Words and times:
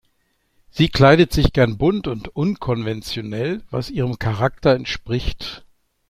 Sie 0.71 0.89
kleidet 0.89 1.31
sich 1.31 1.53
gerne 1.53 1.75
bunt 1.75 2.07
und 2.07 2.29
unkonventionell, 2.35 3.61
was 3.69 3.91
ihrem 3.91 4.17
Charakter 4.17 4.71
entspricht. 4.73 5.63